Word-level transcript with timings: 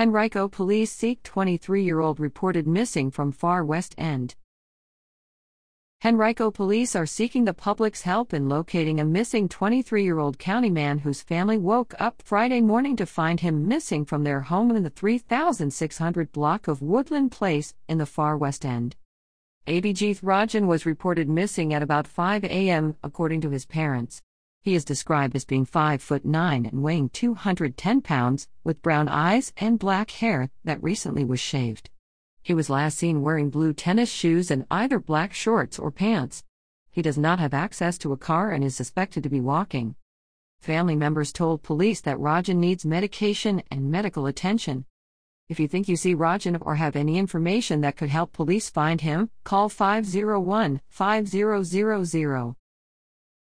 Henrico 0.00 0.48
police 0.48 0.90
seek 0.90 1.22
23 1.24 1.84
year 1.84 2.00
old 2.00 2.18
reported 2.18 2.66
missing 2.66 3.10
from 3.10 3.30
Far 3.30 3.62
West 3.62 3.94
End. 3.98 4.34
Henrico 6.02 6.50
police 6.50 6.96
are 6.96 7.04
seeking 7.04 7.44
the 7.44 7.52
public's 7.52 8.00
help 8.00 8.32
in 8.32 8.48
locating 8.48 8.98
a 8.98 9.04
missing 9.04 9.46
23 9.46 10.02
year 10.02 10.18
old 10.18 10.38
county 10.38 10.70
man 10.70 11.00
whose 11.00 11.20
family 11.20 11.58
woke 11.58 11.94
up 12.00 12.22
Friday 12.22 12.62
morning 12.62 12.96
to 12.96 13.04
find 13.04 13.40
him 13.40 13.68
missing 13.68 14.06
from 14.06 14.24
their 14.24 14.40
home 14.40 14.74
in 14.74 14.84
the 14.84 14.88
3600 14.88 16.32
block 16.32 16.66
of 16.66 16.80
Woodland 16.80 17.30
Place 17.30 17.74
in 17.86 17.98
the 17.98 18.06
Far 18.06 18.38
West 18.38 18.64
End. 18.64 18.96
Abhijith 19.66 20.22
Rajan 20.22 20.66
was 20.66 20.86
reported 20.86 21.28
missing 21.28 21.74
at 21.74 21.82
about 21.82 22.06
5 22.06 22.44
a.m., 22.44 22.96
according 23.04 23.42
to 23.42 23.50
his 23.50 23.66
parents. 23.66 24.22
He 24.62 24.74
is 24.74 24.84
described 24.84 25.34
as 25.34 25.46
being 25.46 25.64
5 25.64 26.02
foot 26.02 26.24
9 26.24 26.66
and 26.66 26.82
weighing 26.82 27.08
210 27.08 28.02
pounds, 28.02 28.46
with 28.62 28.82
brown 28.82 29.08
eyes 29.08 29.54
and 29.56 29.78
black 29.78 30.10
hair 30.10 30.50
that 30.64 30.82
recently 30.82 31.24
was 31.24 31.40
shaved. 31.40 31.88
He 32.42 32.52
was 32.52 32.68
last 32.68 32.98
seen 32.98 33.22
wearing 33.22 33.48
blue 33.48 33.72
tennis 33.72 34.10
shoes 34.10 34.50
and 34.50 34.66
either 34.70 34.98
black 34.98 35.32
shorts 35.32 35.78
or 35.78 35.90
pants. 35.90 36.44
He 36.90 37.00
does 37.00 37.16
not 37.16 37.38
have 37.38 37.54
access 37.54 37.96
to 37.98 38.12
a 38.12 38.18
car 38.18 38.50
and 38.50 38.62
is 38.62 38.76
suspected 38.76 39.22
to 39.22 39.30
be 39.30 39.40
walking. 39.40 39.94
Family 40.60 40.96
members 40.96 41.32
told 41.32 41.62
police 41.62 42.02
that 42.02 42.18
Rajan 42.18 42.56
needs 42.56 42.84
medication 42.84 43.62
and 43.70 43.90
medical 43.90 44.26
attention. 44.26 44.84
If 45.48 45.58
you 45.58 45.68
think 45.68 45.88
you 45.88 45.96
see 45.96 46.14
Rajan 46.14 46.58
or 46.60 46.74
have 46.74 46.96
any 46.96 47.16
information 47.16 47.80
that 47.80 47.96
could 47.96 48.10
help 48.10 48.34
police 48.34 48.68
find 48.68 49.00
him, 49.00 49.30
call 49.42 49.70
501 49.70 50.82
5000. 50.90 52.56